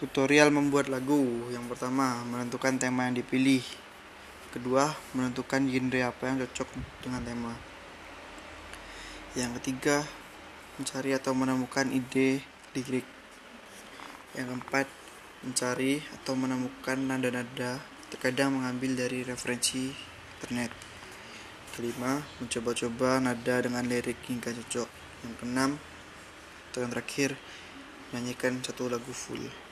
[0.00, 1.20] Tutorial membuat lagu.
[1.52, 3.60] Yang pertama, menentukan tema yang dipilih.
[4.48, 6.68] Kedua, menentukan genre apa yang cocok
[7.04, 7.52] dengan tema.
[9.36, 10.00] Yang ketiga,
[10.80, 12.40] mencari atau menemukan ide
[12.72, 13.04] lirik.
[14.32, 14.86] Yang keempat,
[15.44, 19.92] mencari atau menemukan nada-nada, terkadang mengambil dari referensi
[20.40, 20.72] internet.
[21.76, 24.88] Kelima, mencoba-coba nada dengan lirik hingga cocok.
[25.28, 25.70] Yang keenam,
[26.72, 27.36] atau yang terakhir,
[28.16, 29.69] menyanyikan satu lagu full.